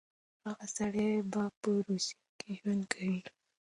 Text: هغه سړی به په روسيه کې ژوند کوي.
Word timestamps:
هغه 0.45 0.65
سړی 0.77 1.09
به 1.31 1.43
په 1.59 1.69
روسيه 1.87 2.19
کې 2.39 2.49
ژوند 2.59 2.83
کوي. 2.91 3.19